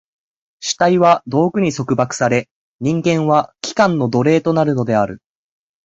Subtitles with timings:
[0.61, 5.21] 主体は道具に束縛され、人間は器官の奴隷となるのである。